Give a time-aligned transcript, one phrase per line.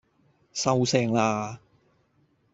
[0.51, 1.61] 收聲啦